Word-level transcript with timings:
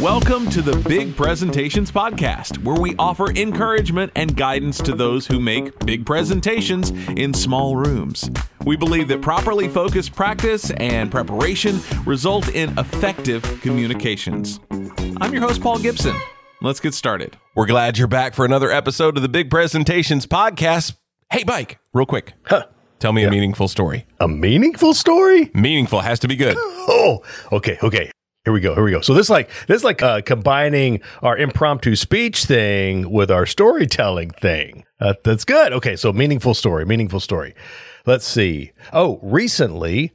Welcome 0.00 0.50
to 0.50 0.60
the 0.60 0.76
Big 0.86 1.16
Presentations 1.16 1.90
Podcast, 1.90 2.62
where 2.62 2.78
we 2.78 2.94
offer 2.98 3.30
encouragement 3.30 4.12
and 4.14 4.36
guidance 4.36 4.76
to 4.82 4.94
those 4.94 5.26
who 5.26 5.40
make 5.40 5.78
big 5.86 6.04
presentations 6.04 6.90
in 7.16 7.32
small 7.32 7.76
rooms. 7.76 8.28
We 8.66 8.76
believe 8.76 9.08
that 9.08 9.22
properly 9.22 9.68
focused 9.68 10.14
practice 10.14 10.70
and 10.72 11.10
preparation 11.10 11.80
result 12.04 12.48
in 12.54 12.78
effective 12.78 13.42
communications. 13.62 14.60
I'm 15.18 15.32
your 15.32 15.40
host, 15.40 15.62
Paul 15.62 15.78
Gibson. 15.78 16.14
Let's 16.60 16.80
get 16.80 16.92
started. 16.92 17.38
We're 17.54 17.64
glad 17.64 17.96
you're 17.96 18.06
back 18.06 18.34
for 18.34 18.44
another 18.44 18.70
episode 18.70 19.16
of 19.16 19.22
the 19.22 19.30
Big 19.30 19.48
Presentations 19.48 20.26
Podcast. 20.26 20.94
Hey, 21.30 21.44
Mike, 21.46 21.78
real 21.94 22.04
quick. 22.04 22.34
Huh. 22.44 22.66
Tell 22.98 23.14
me 23.14 23.24
a 23.24 23.30
meaningful 23.30 23.68
story. 23.68 24.06
A 24.20 24.28
meaningful 24.28 24.92
story? 24.92 25.50
Meaningful 25.54 26.00
has 26.00 26.18
to 26.18 26.28
be 26.28 26.36
good. 26.36 26.56
Oh, 26.88 27.20
okay, 27.50 27.76
okay. 27.82 28.12
Here 28.46 28.52
we 28.52 28.60
go. 28.60 28.76
Here 28.76 28.84
we 28.84 28.92
go. 28.92 29.00
So 29.00 29.12
this 29.12 29.28
like 29.28 29.50
this 29.66 29.82
like 29.82 30.00
uh, 30.02 30.20
combining 30.20 31.00
our 31.20 31.36
impromptu 31.36 31.96
speech 31.96 32.44
thing 32.44 33.10
with 33.10 33.28
our 33.28 33.44
storytelling 33.44 34.30
thing. 34.30 34.84
Uh, 35.00 35.14
that's 35.24 35.44
good. 35.44 35.72
Okay, 35.72 35.96
so 35.96 36.12
meaningful 36.12 36.54
story. 36.54 36.84
Meaningful 36.84 37.18
story. 37.18 37.56
Let's 38.06 38.24
see. 38.24 38.70
Oh, 38.92 39.18
recently, 39.20 40.12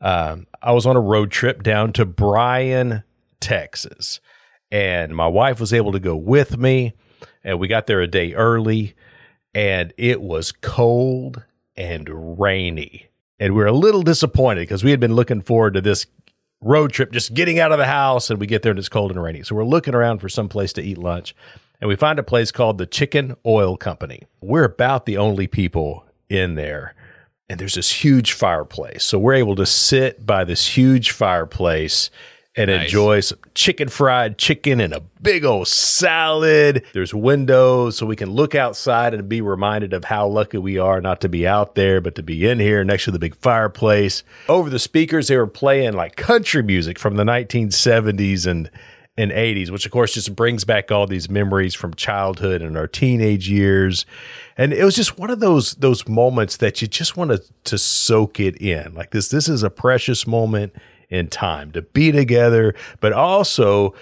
um, 0.00 0.46
I 0.62 0.72
was 0.72 0.86
on 0.86 0.96
a 0.96 1.00
road 1.00 1.30
trip 1.30 1.62
down 1.62 1.92
to 1.92 2.06
Bryan, 2.06 3.02
Texas, 3.40 4.18
and 4.70 5.14
my 5.14 5.26
wife 5.26 5.60
was 5.60 5.74
able 5.74 5.92
to 5.92 6.00
go 6.00 6.16
with 6.16 6.56
me, 6.56 6.94
and 7.44 7.60
we 7.60 7.68
got 7.68 7.86
there 7.86 8.00
a 8.00 8.06
day 8.06 8.32
early, 8.32 8.94
and 9.54 9.92
it 9.98 10.22
was 10.22 10.52
cold 10.52 11.42
and 11.76 12.38
rainy. 12.40 13.08
And 13.38 13.52
we 13.52 13.60
were 13.60 13.66
a 13.66 13.72
little 13.72 14.02
disappointed 14.02 14.60
because 14.60 14.82
we 14.82 14.90
had 14.90 15.00
been 15.00 15.14
looking 15.14 15.42
forward 15.42 15.74
to 15.74 15.82
this 15.82 16.06
road 16.64 16.92
trip, 16.92 17.12
just 17.12 17.34
getting 17.34 17.60
out 17.60 17.72
of 17.72 17.78
the 17.78 17.86
house, 17.86 18.30
and 18.30 18.40
we 18.40 18.46
get 18.46 18.62
there 18.62 18.70
and 18.70 18.78
it's 18.78 18.88
cold 18.88 19.10
and 19.10 19.22
rainy. 19.22 19.42
So 19.42 19.54
we're 19.54 19.64
looking 19.64 19.94
around 19.94 20.18
for 20.18 20.28
some 20.28 20.48
place 20.48 20.72
to 20.72 20.82
eat 20.82 20.98
lunch, 20.98 21.34
and 21.80 21.88
we 21.88 21.96
find 21.96 22.18
a 22.18 22.24
place 22.24 22.50
called 22.50 22.78
the 22.78 22.86
Chicken 22.86 23.36
Oil 23.46 23.76
Company. 23.76 24.22
We're 24.40 24.64
about 24.64 25.06
the 25.06 25.18
only 25.18 25.46
people 25.46 26.04
in 26.28 26.54
there, 26.54 26.94
and 27.48 27.60
there's 27.60 27.74
this 27.74 27.90
huge 27.90 28.32
fireplace. 28.32 29.04
So 29.04 29.18
we're 29.18 29.34
able 29.34 29.56
to 29.56 29.66
sit 29.66 30.24
by 30.24 30.44
this 30.44 30.66
huge 30.76 31.10
fireplace 31.10 32.10
and 32.56 32.70
Nice. 32.70 32.84
enjoy 32.84 33.20
some 33.20 33.38
chicken 33.54 33.88
fried 33.88 34.38
chicken 34.38 34.80
and 34.80 34.92
a 34.92 35.00
big 35.20 35.44
old 35.44 35.66
salad. 35.68 36.84
There's 36.92 37.12
windows 37.14 37.96
so 37.96 38.06
we 38.06 38.16
can 38.16 38.30
look 38.30 38.54
outside 38.54 39.12
and 39.14 39.28
be 39.28 39.40
reminded 39.40 39.92
of 39.92 40.04
how 40.04 40.28
lucky 40.28 40.58
we 40.58 40.78
are 40.78 41.00
not 41.00 41.20
to 41.22 41.28
be 41.28 41.46
out 41.46 41.74
there, 41.74 42.00
but 42.00 42.14
to 42.16 42.22
be 42.22 42.48
in 42.48 42.58
here 42.60 42.84
next 42.84 43.04
to 43.04 43.10
the 43.10 43.18
big 43.18 43.34
fireplace. 43.36 44.22
Over 44.48 44.70
the 44.70 44.78
speakers, 44.78 45.28
they 45.28 45.36
were 45.36 45.46
playing 45.46 45.94
like 45.94 46.16
country 46.16 46.62
music 46.62 46.98
from 46.98 47.16
the 47.16 47.24
1970s 47.24 48.46
and 48.46 48.70
and 49.16 49.30
80s, 49.30 49.70
which 49.70 49.86
of 49.86 49.92
course 49.92 50.12
just 50.14 50.34
brings 50.34 50.64
back 50.64 50.90
all 50.90 51.06
these 51.06 51.30
memories 51.30 51.72
from 51.72 51.94
childhood 51.94 52.60
and 52.62 52.76
our 52.76 52.88
teenage 52.88 53.48
years. 53.48 54.04
And 54.58 54.72
it 54.72 54.82
was 54.84 54.96
just 54.96 55.16
one 55.18 55.30
of 55.30 55.38
those 55.38 55.74
those 55.74 56.08
moments 56.08 56.56
that 56.56 56.82
you 56.82 56.88
just 56.88 57.16
want 57.16 57.30
to 57.30 57.40
to 57.64 57.78
soak 57.78 58.40
it 58.40 58.56
in. 58.60 58.92
Like 58.94 59.10
this 59.12 59.28
this 59.28 59.48
is 59.48 59.62
a 59.62 59.70
precious 59.70 60.26
moment 60.26 60.74
in 61.10 61.28
time 61.28 61.72
to 61.72 61.82
be 61.82 62.12
together, 62.12 62.74
but 63.00 63.12
also 63.12 63.94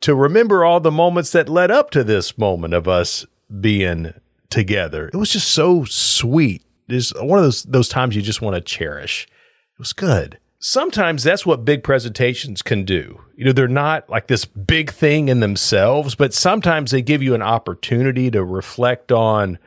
to 0.00 0.14
remember 0.14 0.64
all 0.64 0.80
the 0.80 0.90
moments 0.90 1.32
that 1.32 1.48
led 1.48 1.70
up 1.70 1.90
to 1.90 2.04
this 2.04 2.38
moment 2.38 2.74
of 2.74 2.88
us 2.88 3.26
being 3.60 4.14
together. 4.48 5.08
It 5.12 5.16
was 5.16 5.30
just 5.30 5.50
so 5.50 5.84
sweet. 5.84 6.62
It's 6.88 7.14
one 7.14 7.38
of 7.38 7.44
those 7.44 7.62
those 7.64 7.88
times 7.88 8.16
you 8.16 8.22
just 8.22 8.42
want 8.42 8.54
to 8.54 8.60
cherish. 8.60 9.26
It 9.74 9.78
was 9.78 9.92
good. 9.92 10.38
Sometimes 10.58 11.22
that's 11.22 11.46
what 11.46 11.64
big 11.64 11.82
presentations 11.82 12.60
can 12.60 12.84
do. 12.84 13.22
You 13.34 13.46
know, 13.46 13.52
they're 13.52 13.68
not 13.68 14.10
like 14.10 14.26
this 14.26 14.44
big 14.44 14.90
thing 14.90 15.28
in 15.28 15.40
themselves, 15.40 16.14
but 16.14 16.34
sometimes 16.34 16.90
they 16.90 17.00
give 17.00 17.22
you 17.22 17.34
an 17.34 17.40
opportunity 17.40 18.30
to 18.30 18.44
reflect 18.44 19.10
on 19.10 19.58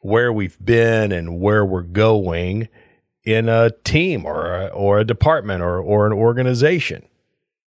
where 0.00 0.32
we've 0.32 0.58
been 0.64 1.10
and 1.10 1.40
where 1.40 1.64
we're 1.64 1.82
going 1.82 2.68
in 3.32 3.48
a 3.48 3.70
team 3.84 4.24
or 4.24 4.54
a, 4.54 4.66
or 4.68 4.98
a 4.98 5.04
department 5.04 5.62
or 5.62 5.78
or 5.78 6.06
an 6.06 6.12
organization. 6.12 7.04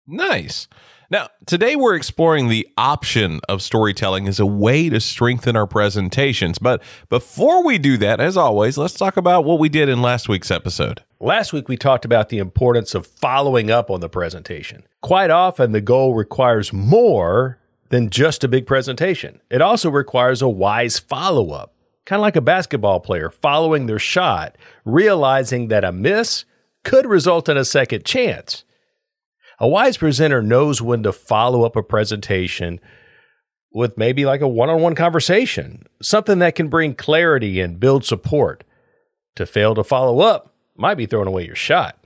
Nice. 0.06 0.68
Now, 1.12 1.28
today 1.44 1.74
we're 1.74 1.96
exploring 1.96 2.48
the 2.48 2.68
option 2.78 3.40
of 3.48 3.62
storytelling 3.62 4.28
as 4.28 4.38
a 4.38 4.46
way 4.46 4.88
to 4.88 5.00
strengthen 5.00 5.56
our 5.56 5.66
presentations. 5.66 6.60
But 6.60 6.84
before 7.08 7.64
we 7.64 7.78
do 7.78 7.96
that, 7.96 8.20
as 8.20 8.36
always, 8.36 8.78
let's 8.78 8.94
talk 8.94 9.16
about 9.16 9.44
what 9.44 9.58
we 9.58 9.68
did 9.68 9.88
in 9.88 10.02
last 10.02 10.28
week's 10.28 10.52
episode. 10.52 11.02
Last 11.18 11.52
week, 11.52 11.68
we 11.68 11.76
talked 11.76 12.04
about 12.04 12.28
the 12.28 12.38
importance 12.38 12.94
of 12.94 13.08
following 13.08 13.72
up 13.72 13.90
on 13.90 13.98
the 13.98 14.08
presentation. 14.08 14.84
Quite 15.00 15.30
often, 15.30 15.72
the 15.72 15.80
goal 15.80 16.14
requires 16.14 16.72
more 16.72 17.58
than 17.88 18.08
just 18.08 18.44
a 18.44 18.48
big 18.48 18.64
presentation. 18.64 19.40
It 19.50 19.60
also 19.60 19.90
requires 19.90 20.42
a 20.42 20.48
wise 20.48 21.00
follow 21.00 21.50
up, 21.50 21.74
kind 22.10 22.18
of 22.18 22.22
like 22.24 22.34
a 22.34 22.40
basketball 22.40 22.98
player 22.98 23.30
following 23.30 23.86
their 23.86 24.00
shot, 24.00 24.56
realizing 24.84 25.68
that 25.68 25.84
a 25.84 25.92
miss 25.92 26.44
could 26.82 27.06
result 27.06 27.48
in 27.48 27.56
a 27.56 27.64
second 27.64 28.04
chance. 28.04 28.64
A 29.60 29.68
wise 29.68 29.96
presenter 29.96 30.42
knows 30.42 30.82
when 30.82 31.04
to 31.04 31.12
follow 31.12 31.62
up 31.62 31.76
a 31.76 31.84
presentation 31.84 32.80
with 33.72 33.96
maybe 33.96 34.24
like 34.24 34.40
a 34.40 34.48
one 34.48 34.68
on 34.68 34.80
one 34.80 34.96
conversation, 34.96 35.84
something 36.02 36.40
that 36.40 36.56
can 36.56 36.66
bring 36.66 36.96
clarity 36.96 37.60
and 37.60 37.78
build 37.78 38.04
support. 38.04 38.64
To 39.36 39.46
fail 39.46 39.76
to 39.76 39.84
follow 39.84 40.18
up 40.18 40.52
might 40.76 40.96
be 40.96 41.06
throwing 41.06 41.28
away 41.28 41.46
your 41.46 41.54
shot. 41.54 41.96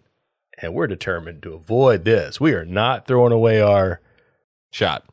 And 0.60 0.74
we're 0.74 0.86
determined 0.86 1.42
to 1.44 1.54
avoid 1.54 2.04
this. 2.04 2.38
We 2.38 2.52
are 2.52 2.66
not 2.66 3.06
throwing 3.06 3.32
away 3.32 3.62
our 3.62 4.02
Shot. 4.70 5.04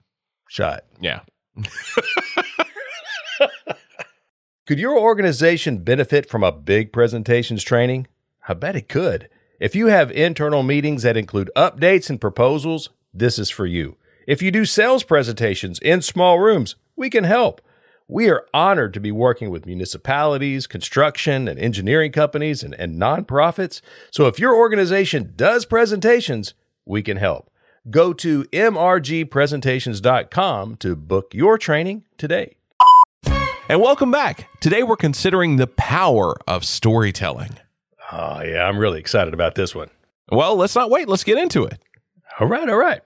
shot. 0.49 0.83
Yeah. 0.99 1.21
Could 4.67 4.77
your 4.77 4.95
organization 4.97 5.79
benefit 5.79 6.29
from 6.29 6.43
a 6.43 6.51
big 6.51 6.93
presentations 6.93 7.63
training? 7.63 8.05
I 8.47 8.53
bet 8.53 8.75
it 8.75 8.87
could. 8.87 9.27
If 9.59 9.75
you 9.75 9.87
have 9.87 10.11
internal 10.11 10.61
meetings 10.61 11.01
that 11.01 11.17
include 11.17 11.49
updates 11.55 12.11
and 12.11 12.21
proposals, 12.21 12.89
this 13.11 13.39
is 13.39 13.49
for 13.49 13.65
you. 13.65 13.97
If 14.27 14.43
you 14.43 14.51
do 14.51 14.65
sales 14.65 15.03
presentations 15.03 15.79
in 15.79 16.03
small 16.03 16.39
rooms, 16.39 16.75
we 16.95 17.09
can 17.09 17.23
help. 17.23 17.59
We 18.07 18.29
are 18.29 18.45
honored 18.53 18.93
to 18.93 18.99
be 18.99 19.11
working 19.11 19.49
with 19.49 19.65
municipalities, 19.65 20.67
construction 20.67 21.47
and 21.47 21.57
engineering 21.57 22.11
companies, 22.11 22.61
and, 22.61 22.75
and 22.75 23.01
nonprofits. 23.01 23.81
So 24.11 24.27
if 24.27 24.37
your 24.37 24.55
organization 24.55 25.33
does 25.35 25.65
presentations, 25.65 26.53
we 26.85 27.01
can 27.01 27.17
help. 27.17 27.49
Go 27.89 28.13
to 28.13 28.43
mrgpresentations.com 28.43 30.75
to 30.75 30.95
book 30.95 31.33
your 31.33 31.57
training 31.57 32.03
today. 32.17 32.57
And 33.71 33.81
welcome 33.81 34.11
back. 34.11 34.49
Today 34.59 34.83
we're 34.83 34.97
considering 34.97 35.55
the 35.55 35.65
power 35.65 36.35
of 36.45 36.65
storytelling. 36.65 37.51
Oh, 38.11 38.41
yeah, 38.41 38.67
I'm 38.67 38.77
really 38.77 38.99
excited 38.99 39.33
about 39.33 39.55
this 39.55 39.73
one. 39.73 39.89
Well, 40.29 40.57
let's 40.57 40.75
not 40.75 40.89
wait. 40.89 41.07
Let's 41.07 41.23
get 41.23 41.37
into 41.37 41.63
it. 41.63 41.81
All 42.37 42.47
right, 42.47 42.67
all 42.67 42.75
right. 42.75 42.99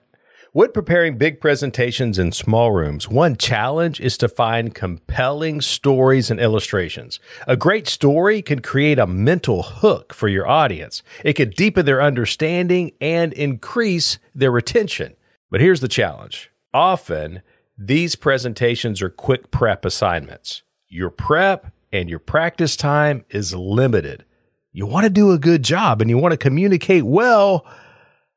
When 0.50 0.72
preparing 0.72 1.18
big 1.18 1.40
presentations 1.40 2.18
in 2.18 2.32
small 2.32 2.72
rooms, 2.72 3.08
one 3.08 3.36
challenge 3.36 4.00
is 4.00 4.18
to 4.18 4.28
find 4.28 4.74
compelling 4.74 5.60
stories 5.60 6.32
and 6.32 6.40
illustrations. 6.40 7.20
A 7.46 7.56
great 7.56 7.86
story 7.86 8.42
can 8.42 8.58
create 8.58 8.98
a 8.98 9.06
mental 9.06 9.62
hook 9.62 10.12
for 10.12 10.26
your 10.26 10.48
audience. 10.48 11.04
It 11.22 11.34
could 11.34 11.54
deepen 11.54 11.86
their 11.86 12.02
understanding 12.02 12.90
and 13.00 13.32
increase 13.34 14.18
their 14.34 14.50
retention. 14.50 15.14
But 15.48 15.60
here's 15.60 15.80
the 15.80 15.86
challenge. 15.86 16.50
Often, 16.74 17.42
these 17.78 18.16
presentations 18.16 19.02
are 19.02 19.10
quick 19.10 19.50
prep 19.50 19.84
assignments. 19.84 20.62
Your 20.88 21.10
prep 21.10 21.72
and 21.92 22.08
your 22.08 22.18
practice 22.18 22.76
time 22.76 23.24
is 23.30 23.54
limited. 23.54 24.24
You 24.72 24.86
want 24.86 25.04
to 25.04 25.10
do 25.10 25.32
a 25.32 25.38
good 25.38 25.62
job 25.62 26.00
and 26.00 26.08
you 26.10 26.18
want 26.18 26.32
to 26.32 26.38
communicate 26.38 27.04
well, 27.04 27.66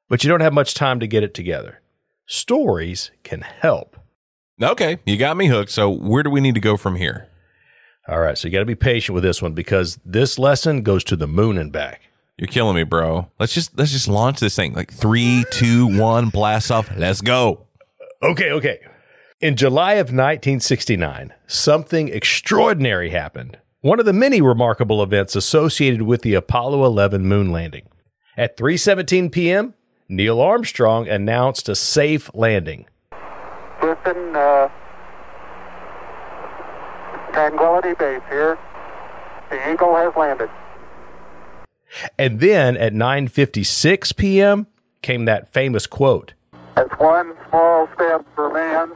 but 0.10 0.24
you 0.24 0.30
don't 0.30 0.42
have 0.42 0.54
much 0.54 0.74
time 0.74 1.00
to 1.00 1.08
get 1.08 1.24
it 1.24 1.34
together. 1.34 1.82
Stories 2.26 3.12
can 3.24 3.42
help. 3.42 3.98
Okay, 4.62 5.00
you 5.06 5.18
got 5.18 5.38
me 5.38 5.48
hooked. 5.48 5.72
So, 5.72 5.90
where 5.90 6.22
do 6.22 6.30
we 6.30 6.42
need 6.42 6.56
to 6.56 6.62
go 6.62 6.76
from 6.76 6.96
here? 6.96 7.30
All 8.08 8.20
right, 8.20 8.38
so 8.38 8.48
you 8.48 8.52
got 8.52 8.60
to 8.60 8.66
be 8.66 8.76
patient 8.76 9.14
with 9.14 9.24
this 9.24 9.42
one 9.42 9.54
because 9.54 10.00
this 10.04 10.38
lesson 10.38 10.82
goes 10.82 11.04
to 11.06 11.16
the 11.16 11.28
moon 11.28 11.58
and 11.58 11.72
back. 11.72 12.02
You're 12.38 12.48
killing 12.48 12.76
me, 12.76 12.84
bro. 12.84 13.30
Let's 13.40 13.54
just 13.54 13.78
let's 13.78 13.92
just 13.92 14.08
launch 14.08 14.40
this 14.40 14.56
thing. 14.56 14.74
Like 14.74 14.94
three, 14.94 15.46
two, 15.52 15.98
one, 15.98 16.30
blast 16.30 16.72
off. 16.72 16.90
Let's 16.96 17.22
go. 17.22 17.68
Okay, 18.22 18.52
okay. 18.52 18.80
In 19.42 19.56
July 19.56 19.94
of 19.94 20.08
1969, 20.08 21.34
something 21.48 22.10
extraordinary 22.10 23.12
happened. 23.12 23.58
One 23.80 23.98
of 23.98 24.06
the 24.06 24.12
many 24.12 24.42
remarkable 24.42 25.02
events 25.02 25.34
associated 25.34 26.02
with 26.02 26.24
the 26.24 26.34
Apollo 26.34 26.84
11 26.84 27.26
moon 27.26 27.50
landing. 27.50 27.88
At 28.36 28.58
3:17 28.58 29.32
p.m., 29.32 29.76
Neil 30.10 30.42
Armstrong 30.42 31.08
announced 31.08 31.70
a 31.70 31.76
safe 31.76 32.30
landing. 32.34 32.86
Houston, 33.80 34.36
uh, 34.36 34.68
Tranquility 37.32 37.94
Base 37.94 38.22
here. 38.28 38.60
The 39.50 39.72
Eagle 39.72 39.96
has 39.96 40.14
landed. 40.18 40.50
And 42.18 42.42
then 42.42 42.76
at 42.76 42.92
9:56 42.92 44.18
p.m. 44.18 44.68
came 45.02 45.24
that 45.24 45.54
famous 45.54 45.88
quote. 45.88 46.34
That's 46.76 46.92
one 47.00 47.34
small 47.50 47.88
step 47.96 48.26
for 48.36 48.52
man, 48.52 48.92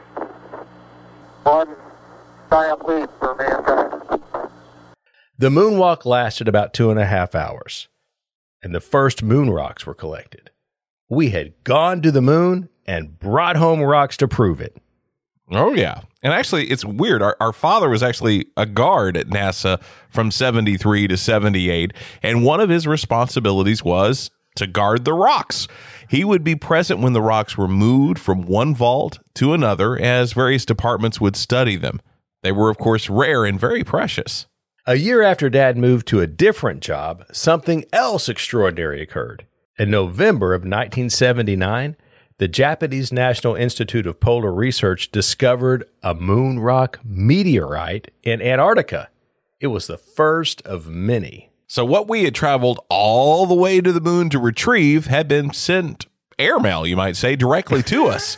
one 1.44 1.76
giant 2.50 2.88
leap 2.88 3.10
for 3.18 3.34
mankind. 3.34 4.20
The 5.36 5.48
moonwalk 5.48 6.04
lasted 6.04 6.48
about 6.48 6.72
two 6.72 6.90
and 6.90 6.98
a 6.98 7.06
half 7.06 7.34
hours, 7.34 7.88
and 8.62 8.74
the 8.74 8.80
first 8.80 9.22
moon 9.22 9.50
rocks 9.50 9.84
were 9.86 9.94
collected. 9.94 10.50
We 11.08 11.30
had 11.30 11.52
gone 11.64 12.02
to 12.02 12.10
the 12.10 12.22
moon 12.22 12.68
and 12.86 13.18
brought 13.18 13.56
home 13.56 13.80
rocks 13.80 14.16
to 14.18 14.28
prove 14.28 14.60
it. 14.60 14.76
Oh 15.50 15.74
yeah. 15.74 16.00
And 16.22 16.32
actually 16.32 16.70
it's 16.70 16.84
weird. 16.84 17.20
Our, 17.20 17.36
our 17.40 17.52
father 17.52 17.90
was 17.90 18.02
actually 18.02 18.46
a 18.56 18.64
guard 18.64 19.16
at 19.16 19.26
NASA 19.26 19.82
from 20.08 20.30
73 20.30 21.08
to 21.08 21.16
78 21.18 21.92
and 22.22 22.44
one 22.44 22.60
of 22.60 22.70
his 22.70 22.86
responsibilities 22.86 23.84
was 23.84 24.30
to 24.56 24.66
guard 24.66 25.04
the 25.04 25.12
rocks. 25.12 25.68
He 26.08 26.24
would 26.24 26.44
be 26.44 26.54
present 26.54 27.00
when 27.00 27.12
the 27.12 27.22
rocks 27.22 27.56
were 27.56 27.68
moved 27.68 28.18
from 28.18 28.42
one 28.42 28.74
vault 28.74 29.18
to 29.34 29.52
another 29.52 29.98
as 29.98 30.32
various 30.32 30.64
departments 30.64 31.20
would 31.20 31.36
study 31.36 31.76
them. 31.76 32.00
They 32.42 32.52
were 32.52 32.70
of 32.70 32.78
course 32.78 33.08
rare 33.08 33.44
and 33.44 33.58
very 33.58 33.84
precious. 33.84 34.46
A 34.86 34.96
year 34.96 35.22
after 35.22 35.48
Dad 35.48 35.78
moved 35.78 36.06
to 36.08 36.20
a 36.20 36.26
different 36.26 36.82
job, 36.82 37.24
something 37.32 37.86
else 37.92 38.28
extraordinary 38.28 39.00
occurred. 39.00 39.46
In 39.78 39.90
November 39.90 40.52
of 40.52 40.60
1979, 40.60 41.96
the 42.38 42.48
Japanese 42.48 43.12
National 43.12 43.54
Institute 43.54 44.06
of 44.06 44.20
Polar 44.20 44.52
Research 44.52 45.10
discovered 45.10 45.84
a 46.02 46.14
moon 46.14 46.58
rock 46.60 47.00
meteorite 47.02 48.10
in 48.22 48.42
Antarctica. 48.42 49.08
It 49.58 49.68
was 49.68 49.86
the 49.86 49.96
first 49.96 50.60
of 50.62 50.88
many. 50.88 51.50
So 51.74 51.84
what 51.84 52.06
we 52.06 52.22
had 52.22 52.36
traveled 52.36 52.78
all 52.88 53.46
the 53.46 53.54
way 53.56 53.80
to 53.80 53.90
the 53.90 54.00
moon 54.00 54.30
to 54.30 54.38
retrieve 54.38 55.06
had 55.06 55.26
been 55.26 55.52
sent 55.52 56.06
airmail, 56.38 56.86
you 56.86 56.94
might 56.94 57.16
say, 57.16 57.34
directly 57.34 57.82
to 57.82 58.06
us. 58.10 58.36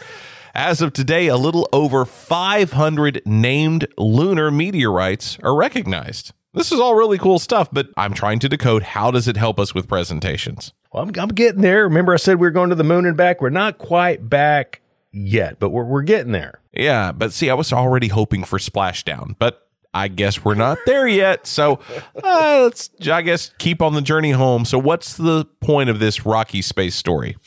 As 0.54 0.80
of 0.80 0.94
today, 0.94 1.26
a 1.26 1.36
little 1.36 1.68
over 1.70 2.06
500 2.06 3.20
named 3.26 3.88
lunar 3.98 4.50
meteorites 4.50 5.38
are 5.42 5.54
recognized. 5.54 6.32
This 6.54 6.72
is 6.72 6.80
all 6.80 6.94
really 6.94 7.18
cool 7.18 7.38
stuff, 7.38 7.68
but 7.70 7.90
I'm 7.94 8.14
trying 8.14 8.38
to 8.38 8.48
decode 8.48 8.82
how 8.82 9.10
does 9.10 9.28
it 9.28 9.36
help 9.36 9.60
us 9.60 9.74
with 9.74 9.86
presentations? 9.86 10.72
Well, 10.90 11.02
I'm, 11.02 11.12
I'm 11.18 11.28
getting 11.28 11.60
there. 11.60 11.82
Remember, 11.82 12.14
I 12.14 12.16
said 12.16 12.40
we 12.40 12.46
were 12.46 12.52
going 12.52 12.70
to 12.70 12.74
the 12.74 12.84
moon 12.84 13.04
and 13.04 13.18
back? 13.18 13.42
We're 13.42 13.50
not 13.50 13.76
quite 13.76 14.30
back 14.30 14.80
yet, 15.12 15.58
but 15.58 15.68
we're, 15.68 15.84
we're 15.84 16.00
getting 16.04 16.32
there. 16.32 16.62
Yeah, 16.72 17.12
but 17.12 17.34
see, 17.34 17.50
I 17.50 17.54
was 17.54 17.70
already 17.70 18.08
hoping 18.08 18.44
for 18.44 18.58
splashdown, 18.58 19.36
but 19.38 19.65
I 19.96 20.08
guess 20.08 20.44
we're 20.44 20.54
not 20.54 20.76
there 20.84 21.08
yet. 21.08 21.46
So 21.46 21.80
uh, 22.22 22.60
let's, 22.64 22.90
I 23.10 23.22
guess, 23.22 23.50
keep 23.58 23.80
on 23.80 23.94
the 23.94 24.02
journey 24.02 24.32
home. 24.32 24.66
So, 24.66 24.78
what's 24.78 25.16
the 25.16 25.46
point 25.60 25.88
of 25.88 26.00
this 26.00 26.26
rocky 26.26 26.60
space 26.60 26.94
story? 26.94 27.38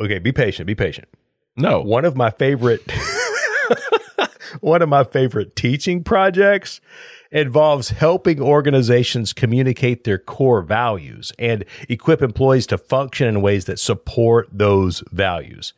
Okay, 0.00 0.18
be 0.18 0.32
patient. 0.32 0.66
Be 0.66 0.74
patient. 0.74 1.08
No, 1.54 1.82
One 1.82 2.04
of 2.06 2.16
my 2.16 2.30
favorite 2.30 2.82
one 4.60 4.80
of 4.80 4.88
my 4.88 5.04
favorite 5.04 5.54
teaching 5.54 6.02
projects 6.02 6.80
involves 7.30 7.90
helping 7.90 8.40
organizations 8.40 9.34
communicate 9.34 10.04
their 10.04 10.18
core 10.18 10.62
values 10.62 11.32
and 11.38 11.64
equip 11.90 12.22
employees 12.22 12.66
to 12.68 12.78
function 12.78 13.28
in 13.28 13.42
ways 13.42 13.66
that 13.66 13.78
support 13.78 14.48
those 14.50 15.02
values. 15.12 15.74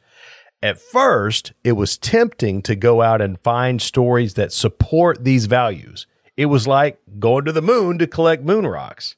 At 0.63 0.81
first, 0.81 1.55
it 1.65 1.73
was 1.73 1.99
tempting 1.99 2.63
to 2.63 2.77
go 2.77 3.03
out 3.03 3.21
and 3.21 3.41
find 3.41 3.81
stories 3.83 4.35
that 4.35 4.53
support 4.53 5.25
these 5.25 5.47
values. 5.47 6.07
It 6.41 6.47
was 6.47 6.67
like 6.67 6.99
going 7.19 7.45
to 7.45 7.53
the 7.53 7.61
moon 7.61 7.99
to 7.99 8.07
collect 8.07 8.43
moon 8.43 8.67
rocks. 8.67 9.15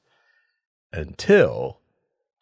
Until 0.93 1.79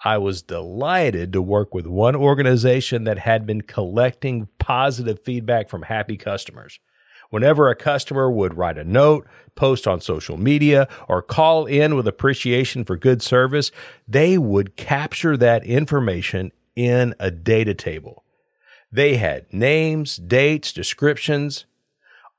I 0.02 0.16
was 0.16 0.40
delighted 0.40 1.34
to 1.34 1.42
work 1.42 1.74
with 1.74 1.86
one 1.86 2.16
organization 2.16 3.04
that 3.04 3.18
had 3.18 3.44
been 3.44 3.60
collecting 3.60 4.48
positive 4.58 5.20
feedback 5.22 5.68
from 5.68 5.82
happy 5.82 6.16
customers. 6.16 6.80
Whenever 7.28 7.68
a 7.68 7.76
customer 7.76 8.30
would 8.30 8.56
write 8.56 8.78
a 8.78 8.84
note, 8.84 9.26
post 9.54 9.86
on 9.86 10.00
social 10.00 10.38
media, 10.38 10.88
or 11.08 11.20
call 11.20 11.66
in 11.66 11.94
with 11.94 12.08
appreciation 12.08 12.82
for 12.82 12.96
good 12.96 13.20
service, 13.20 13.70
they 14.08 14.38
would 14.38 14.76
capture 14.76 15.36
that 15.36 15.62
information 15.62 16.52
in 16.74 17.14
a 17.20 17.30
data 17.30 17.74
table. 17.74 18.24
They 18.90 19.18
had 19.18 19.52
names, 19.52 20.16
dates, 20.16 20.72
descriptions. 20.72 21.66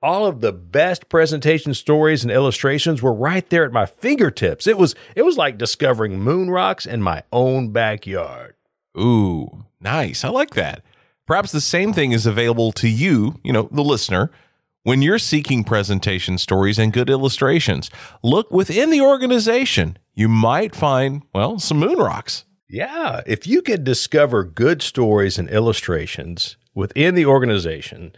All 0.03 0.25
of 0.25 0.41
the 0.41 0.51
best 0.51 1.09
presentation 1.09 1.75
stories 1.75 2.23
and 2.23 2.31
illustrations 2.31 3.03
were 3.03 3.13
right 3.13 3.47
there 3.49 3.65
at 3.65 3.71
my 3.71 3.85
fingertips. 3.85 4.65
It 4.65 4.77
was 4.77 4.95
it 5.15 5.21
was 5.21 5.37
like 5.37 5.59
discovering 5.59 6.19
moon 6.19 6.49
rocks 6.49 6.87
in 6.87 7.03
my 7.03 7.23
own 7.31 7.69
backyard. 7.69 8.55
Ooh, 8.97 9.65
nice. 9.79 10.23
I 10.23 10.29
like 10.29 10.55
that. 10.55 10.83
Perhaps 11.27 11.51
the 11.51 11.61
same 11.61 11.93
thing 11.93 12.13
is 12.13 12.25
available 12.25 12.71
to 12.73 12.89
you, 12.89 13.39
you 13.43 13.53
know, 13.53 13.69
the 13.71 13.83
listener. 13.83 14.31
When 14.83 15.03
you're 15.03 15.19
seeking 15.19 15.63
presentation 15.63 16.39
stories 16.39 16.79
and 16.79 16.91
good 16.91 17.09
illustrations, 17.09 17.91
look 18.23 18.49
within 18.49 18.89
the 18.89 19.01
organization. 19.01 19.99
You 20.15 20.27
might 20.27 20.75
find, 20.75 21.21
well, 21.33 21.59
some 21.59 21.77
moon 21.77 21.99
rocks. 21.99 22.45
Yeah, 22.67 23.21
if 23.27 23.45
you 23.45 23.61
could 23.61 23.83
discover 23.83 24.43
good 24.43 24.81
stories 24.81 25.37
and 25.37 25.47
illustrations 25.49 26.57
within 26.73 27.13
the 27.13 27.27
organization, 27.27 28.13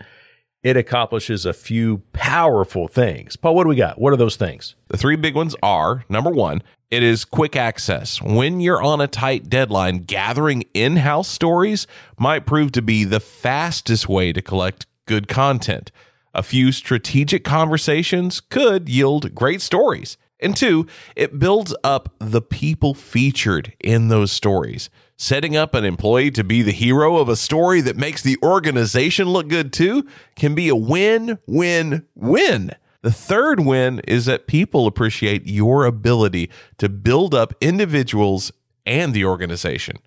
it 0.63 0.77
accomplishes 0.77 1.45
a 1.45 1.54
few 1.54 2.00
powerful 2.13 2.88
things. 2.88 3.36
Paul, 3.36 3.56
what 3.56 3.63
do 3.63 3.69
we 3.69 3.75
got? 3.75 4.00
What 4.00 4.13
are 4.13 4.18
those 4.18 4.38
things? 4.38 4.75
The 4.88 4.98
three 4.98 5.18
big 5.18 5.36
ones 5.36 5.56
are 5.62 6.06
number 6.10 6.31
one, 6.31 6.63
it 6.89 7.04
is 7.04 7.25
quick 7.25 7.56
access. 7.56 8.21
When 8.21 8.62
you're 8.62 8.81
on 8.81 9.01
a 9.01 9.07
tight 9.07 9.50
deadline, 9.50 10.00
gathering 10.00 10.63
in 10.74 10.98
house 10.98 11.27
stories 11.27 11.88
might 12.18 12.45
prove 12.45 12.71
to 12.74 12.81
be 12.81 13.04
the 13.04 13.19
fastest 13.19 14.07
way 14.07 14.31
to 14.31 14.42
collect 14.42 14.86
good 15.06 15.27
content. 15.27 15.92
A 16.33 16.44
few 16.44 16.71
strategic 16.71 17.44
conversations 17.44 18.39
could 18.39 18.89
yield 18.89 19.36
great 19.36 19.62
stories. 19.62 20.18
And 20.39 20.56
two, 20.56 20.88
it 21.15 21.39
builds 21.39 21.75
up 21.83 22.13
the 22.19 22.42
people 22.42 22.94
featured 22.94 23.74
in 23.80 24.10
those 24.10 24.31
stories. 24.31 24.89
Setting 25.24 25.56
up 25.56 25.74
an 25.74 25.86
employee 25.86 26.31
to 26.31 26.44
be 26.44 26.64
the 26.64 26.74
hero 26.74 27.16
of 27.16 27.30
a 27.30 27.38
story 27.38 27.80
that 27.80 27.96
makes 27.96 28.22
the 28.22 28.38
organization 28.44 29.30
look 29.30 29.48
good 29.48 29.72
too 29.72 30.06
can 30.36 30.54
be 30.54 30.68
a 30.68 30.75
win, 30.75 31.40
win, 31.48 32.06
win. 32.14 32.72
The 33.04 33.12
third 33.14 33.62
win 33.62 34.02
is 34.06 34.25
that 34.25 34.48
people 34.48 34.86
appreciate 34.86 35.48
your 35.48 35.86
ability 35.86 36.50
to 36.78 36.90
build 36.90 37.34
up 37.34 37.54
individuals 37.62 38.52
and 38.86 39.14
the 39.14 39.24
organization. 39.24 40.00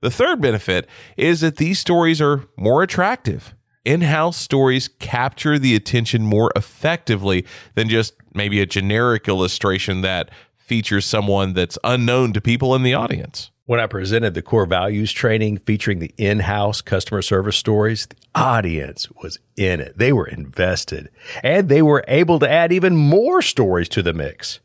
The 0.00 0.10
third 0.10 0.40
benefit 0.40 0.88
is 1.16 1.42
that 1.42 1.58
these 1.58 1.78
stories 1.78 2.20
are 2.20 2.48
more 2.56 2.82
attractive. 2.82 3.54
In 3.84 4.00
house 4.00 4.36
stories 4.36 4.88
capture 4.88 5.60
the 5.60 5.76
attention 5.76 6.22
more 6.22 6.50
effectively 6.56 7.46
than 7.76 7.88
just 7.88 8.14
maybe 8.34 8.60
a 8.60 8.66
generic 8.66 9.28
illustration 9.28 10.00
that 10.00 10.28
features 10.56 11.04
someone 11.04 11.52
that's 11.52 11.78
unknown 11.84 12.32
to 12.32 12.40
people 12.40 12.74
in 12.74 12.82
the 12.82 12.94
audience. 12.94 13.52
When 13.68 13.80
I 13.80 13.88
presented 13.88 14.34
the 14.34 14.42
core 14.42 14.64
values 14.64 15.10
training 15.10 15.58
featuring 15.58 15.98
the 15.98 16.14
in 16.16 16.38
house 16.38 16.80
customer 16.80 17.20
service 17.20 17.56
stories, 17.56 18.06
the 18.06 18.14
audience 18.32 19.08
was 19.20 19.40
in 19.56 19.80
it. 19.80 19.98
They 19.98 20.12
were 20.12 20.28
invested 20.28 21.10
and 21.42 21.68
they 21.68 21.82
were 21.82 22.04
able 22.06 22.38
to 22.38 22.48
add 22.48 22.72
even 22.72 22.94
more 22.94 23.42
stories 23.42 23.88
to 23.88 24.02
the 24.02 24.12
mix. 24.12 24.60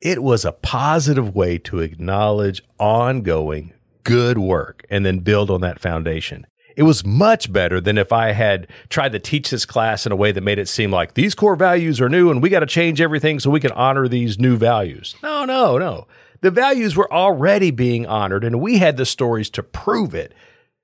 It 0.00 0.22
was 0.22 0.46
a 0.46 0.52
positive 0.52 1.34
way 1.34 1.58
to 1.58 1.80
acknowledge 1.80 2.62
ongoing 2.78 3.74
good 4.04 4.38
work 4.38 4.86
and 4.88 5.04
then 5.04 5.18
build 5.18 5.50
on 5.50 5.60
that 5.60 5.78
foundation. 5.78 6.46
It 6.76 6.84
was 6.84 7.04
much 7.04 7.52
better 7.52 7.78
than 7.78 7.98
if 7.98 8.10
I 8.10 8.32
had 8.32 8.68
tried 8.88 9.12
to 9.12 9.18
teach 9.18 9.50
this 9.50 9.66
class 9.66 10.06
in 10.06 10.12
a 10.12 10.16
way 10.16 10.32
that 10.32 10.40
made 10.40 10.58
it 10.58 10.66
seem 10.66 10.90
like 10.90 11.12
these 11.12 11.34
core 11.34 11.56
values 11.56 12.00
are 12.00 12.08
new 12.08 12.30
and 12.30 12.42
we 12.42 12.48
got 12.48 12.60
to 12.60 12.66
change 12.66 13.02
everything 13.02 13.38
so 13.38 13.50
we 13.50 13.60
can 13.60 13.72
honor 13.72 14.08
these 14.08 14.38
new 14.38 14.56
values. 14.56 15.14
No, 15.22 15.44
no, 15.44 15.76
no. 15.76 16.06
The 16.40 16.50
values 16.50 16.96
were 16.96 17.12
already 17.12 17.70
being 17.70 18.06
honored 18.06 18.44
and 18.44 18.60
we 18.60 18.78
had 18.78 18.96
the 18.96 19.06
stories 19.06 19.50
to 19.50 19.62
prove 19.62 20.14
it. 20.14 20.32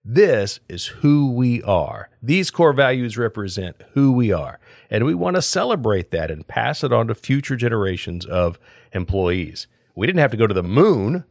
This 0.05 0.61
is 0.69 0.87
who 0.87 1.33
we 1.33 1.63
are. 1.63 2.11
These 2.23 2.51
core 2.51 2.73
values 2.73 3.19
represent 3.19 3.83
who 3.93 4.13
we 4.13 4.33
are. 4.33 4.61
And 4.91 5.05
we 5.05 5.15
want 5.15 5.37
to 5.37 5.43
celebrate 5.43 6.11
that 6.13 6.31
and 6.31 6.47
pass 6.47 6.85
it 6.85 6.93
on 6.93 7.09
to 7.09 7.15
future 7.15 7.57
generations 7.57 8.25
of 8.25 8.59
employees. 8.93 9.67
We 9.97 10.07
didn't 10.07 10.21
have 10.21 10.31
to 10.31 10.37
go 10.37 10.47
to 10.47 10.55
the 10.55 10.63
moon 10.63 11.25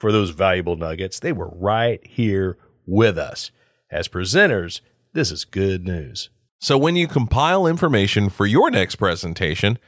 for 0.00 0.10
those 0.10 0.30
valuable 0.30 0.76
nuggets, 0.76 1.20
they 1.20 1.32
were 1.32 1.50
right 1.54 2.04
here 2.06 2.56
with 2.86 3.18
us. 3.18 3.50
As 3.90 4.08
presenters, 4.08 4.80
this 5.12 5.30
is 5.30 5.44
good 5.44 5.84
news. 5.84 6.30
So 6.58 6.78
when 6.78 6.96
you 6.96 7.06
compile 7.06 7.66
information 7.66 8.30
for 8.30 8.46
your 8.46 8.70
next 8.70 8.96
presentation, 8.96 9.78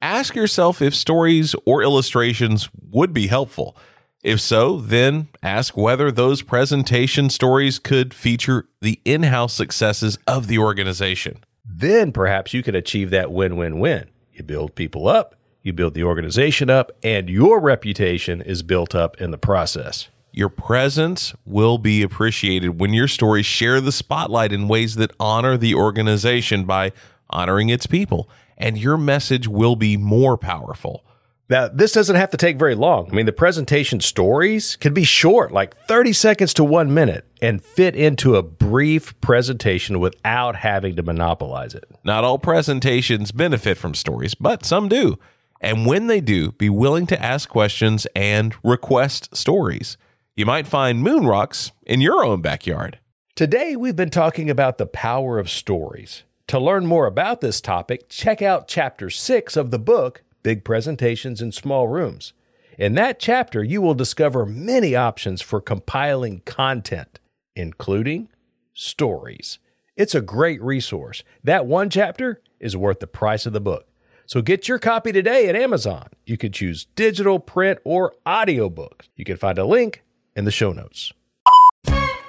ask 0.00 0.34
yourself 0.34 0.80
if 0.82 0.94
stories 0.94 1.54
or 1.64 1.82
illustrations 1.82 2.68
would 2.90 3.12
be 3.12 3.26
helpful. 3.26 3.76
If 4.22 4.40
so, 4.40 4.78
then 4.78 5.28
ask 5.42 5.76
whether 5.76 6.10
those 6.10 6.42
presentation 6.42 7.30
stories 7.30 7.78
could 7.78 8.12
feature 8.12 8.66
the 8.80 9.00
in 9.04 9.22
house 9.24 9.54
successes 9.54 10.18
of 10.26 10.48
the 10.48 10.58
organization. 10.58 11.44
Then 11.64 12.10
perhaps 12.12 12.52
you 12.52 12.62
can 12.62 12.74
achieve 12.74 13.10
that 13.10 13.30
win 13.30 13.56
win 13.56 13.78
win. 13.78 14.10
You 14.32 14.42
build 14.42 14.74
people 14.74 15.06
up, 15.06 15.36
you 15.62 15.72
build 15.72 15.94
the 15.94 16.04
organization 16.04 16.70
up, 16.70 16.90
and 17.02 17.28
your 17.28 17.60
reputation 17.60 18.40
is 18.40 18.62
built 18.62 18.94
up 18.94 19.20
in 19.20 19.30
the 19.30 19.38
process. 19.38 20.08
Your 20.32 20.48
presence 20.48 21.34
will 21.44 21.78
be 21.78 22.02
appreciated 22.02 22.80
when 22.80 22.92
your 22.92 23.08
stories 23.08 23.46
share 23.46 23.80
the 23.80 23.92
spotlight 23.92 24.52
in 24.52 24.68
ways 24.68 24.96
that 24.96 25.12
honor 25.18 25.56
the 25.56 25.74
organization 25.74 26.64
by 26.64 26.92
honoring 27.30 27.68
its 27.70 27.86
people, 27.86 28.28
and 28.58 28.76
your 28.76 28.98
message 28.98 29.48
will 29.48 29.76
be 29.76 29.96
more 29.96 30.36
powerful. 30.36 31.04
Now, 31.50 31.68
this 31.68 31.92
doesn't 31.92 32.16
have 32.16 32.30
to 32.32 32.36
take 32.36 32.58
very 32.58 32.74
long. 32.74 33.08
I 33.10 33.14
mean, 33.14 33.24
the 33.24 33.32
presentation 33.32 34.00
stories 34.00 34.76
can 34.76 34.92
be 34.92 35.04
short, 35.04 35.50
like 35.50 35.74
30 35.86 36.12
seconds 36.12 36.52
to 36.54 36.64
one 36.64 36.92
minute, 36.92 37.24
and 37.40 37.64
fit 37.64 37.96
into 37.96 38.36
a 38.36 38.42
brief 38.42 39.18
presentation 39.22 39.98
without 39.98 40.56
having 40.56 40.96
to 40.96 41.02
monopolize 41.02 41.74
it. 41.74 41.84
Not 42.04 42.22
all 42.22 42.38
presentations 42.38 43.32
benefit 43.32 43.78
from 43.78 43.94
stories, 43.94 44.34
but 44.34 44.66
some 44.66 44.90
do. 44.90 45.18
And 45.62 45.86
when 45.86 46.06
they 46.06 46.20
do, 46.20 46.52
be 46.52 46.68
willing 46.68 47.06
to 47.06 47.22
ask 47.22 47.48
questions 47.48 48.06
and 48.14 48.54
request 48.62 49.34
stories. 49.34 49.96
You 50.36 50.44
might 50.44 50.66
find 50.66 51.02
moon 51.02 51.26
rocks 51.26 51.72
in 51.86 52.02
your 52.02 52.24
own 52.24 52.42
backyard. 52.42 52.98
Today, 53.34 53.74
we've 53.74 53.96
been 53.96 54.10
talking 54.10 54.50
about 54.50 54.76
the 54.76 54.86
power 54.86 55.38
of 55.38 55.48
stories. 55.48 56.24
To 56.48 56.58
learn 56.58 56.86
more 56.86 57.04
about 57.04 57.42
this 57.42 57.60
topic, 57.60 58.08
check 58.08 58.40
out 58.40 58.68
chapter 58.68 59.10
six 59.10 59.54
of 59.54 59.70
the 59.70 59.78
book, 59.78 60.22
Big 60.42 60.64
Presentations 60.64 61.42
in 61.42 61.52
Small 61.52 61.86
Rooms. 61.88 62.32
In 62.78 62.94
that 62.94 63.20
chapter, 63.20 63.62
you 63.62 63.82
will 63.82 63.92
discover 63.92 64.46
many 64.46 64.96
options 64.96 65.42
for 65.42 65.60
compiling 65.60 66.40
content, 66.46 67.20
including 67.54 68.30
stories. 68.72 69.58
It's 69.94 70.14
a 70.14 70.22
great 70.22 70.62
resource. 70.62 71.22
That 71.44 71.66
one 71.66 71.90
chapter 71.90 72.40
is 72.58 72.74
worth 72.74 73.00
the 73.00 73.06
price 73.06 73.44
of 73.44 73.52
the 73.52 73.60
book. 73.60 73.86
So 74.24 74.40
get 74.40 74.68
your 74.68 74.78
copy 74.78 75.12
today 75.12 75.48
at 75.48 75.56
Amazon. 75.56 76.08
You 76.24 76.38
can 76.38 76.52
choose 76.52 76.86
digital, 76.96 77.40
print, 77.40 77.78
or 77.84 78.14
audiobooks. 78.24 79.10
You 79.16 79.26
can 79.26 79.36
find 79.36 79.58
a 79.58 79.66
link 79.66 80.02
in 80.34 80.46
the 80.46 80.50
show 80.50 80.72
notes. 80.72 81.12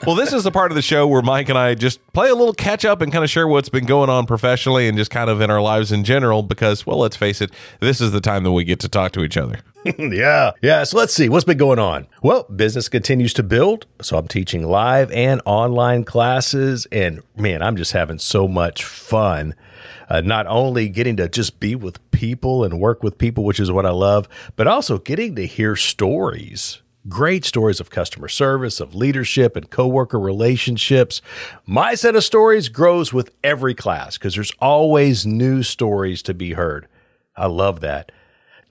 Well, 0.07 0.15
this 0.15 0.31
is 0.31 0.45
the 0.45 0.51
part 0.51 0.71
of 0.71 0.75
the 0.75 0.81
show 0.81 1.05
where 1.07 1.21
Mike 1.21 1.49
and 1.49 1.57
I 1.57 1.75
just 1.75 1.99
play 2.13 2.29
a 2.29 2.35
little 2.35 2.53
catch 2.53 2.85
up 2.85 3.01
and 3.01 3.11
kind 3.11 3.23
of 3.23 3.29
share 3.29 3.47
what's 3.47 3.67
been 3.67 3.85
going 3.85 4.09
on 4.09 4.25
professionally 4.25 4.87
and 4.87 4.97
just 4.97 5.11
kind 5.11 5.29
of 5.29 5.41
in 5.41 5.51
our 5.51 5.61
lives 5.61 5.91
in 5.91 6.05
general 6.05 6.41
because, 6.41 6.85
well, 6.85 6.99
let's 6.99 7.17
face 7.17 7.41
it, 7.41 7.51
this 7.81 7.99
is 7.99 8.11
the 8.11 8.21
time 8.21 8.43
that 8.43 8.53
we 8.53 8.63
get 8.63 8.79
to 8.79 8.87
talk 8.87 9.11
to 9.13 9.23
each 9.23 9.35
other. 9.35 9.59
yeah. 9.97 10.51
Yeah. 10.61 10.85
So 10.85 10.97
let's 10.97 11.13
see 11.13 11.27
what's 11.27 11.43
been 11.43 11.57
going 11.57 11.79
on. 11.79 12.07
Well, 12.23 12.43
business 12.43 12.87
continues 12.87 13.33
to 13.35 13.43
build. 13.43 13.87
So 14.01 14.17
I'm 14.17 14.27
teaching 14.29 14.63
live 14.65 15.11
and 15.11 15.41
online 15.45 16.05
classes. 16.05 16.87
And 16.93 17.21
man, 17.35 17.61
I'm 17.61 17.75
just 17.75 17.91
having 17.91 18.19
so 18.19 18.47
much 18.47 18.85
fun. 18.85 19.53
Uh, 20.09 20.21
not 20.21 20.47
only 20.47 20.87
getting 20.87 21.17
to 21.17 21.27
just 21.27 21.59
be 21.59 21.75
with 21.75 21.99
people 22.11 22.63
and 22.63 22.79
work 22.79 23.03
with 23.03 23.17
people, 23.17 23.43
which 23.43 23.59
is 23.59 23.69
what 23.69 23.85
I 23.85 23.91
love, 23.91 24.29
but 24.55 24.65
also 24.65 24.97
getting 24.97 25.35
to 25.35 25.45
hear 25.45 25.75
stories 25.75 26.81
great 27.09 27.43
stories 27.43 27.79
of 27.79 27.89
customer 27.89 28.27
service, 28.27 28.79
of 28.79 28.95
leadership 28.95 29.55
and 29.55 29.69
coworker 29.69 30.19
relationships. 30.19 31.21
My 31.65 31.95
set 31.95 32.15
of 32.15 32.23
stories 32.23 32.69
grows 32.69 33.11
with 33.11 33.31
every 33.43 33.73
class 33.73 34.17
because 34.17 34.35
there's 34.35 34.53
always 34.59 35.25
new 35.25 35.63
stories 35.63 36.21
to 36.23 36.33
be 36.33 36.53
heard. 36.53 36.87
I 37.35 37.47
love 37.47 37.79
that. 37.81 38.11